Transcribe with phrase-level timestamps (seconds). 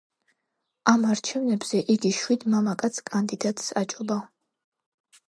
[0.93, 4.19] ამ არჩევნებზე, იგი შვიდ მამაკაც კანდიდატს აჯობა.